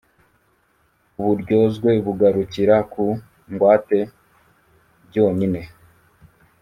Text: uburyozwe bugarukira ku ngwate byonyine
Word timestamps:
uburyozwe 1.21 1.89
bugarukira 2.05 2.75
ku 2.91 3.05
ngwate 3.49 3.99
byonyine 5.07 5.61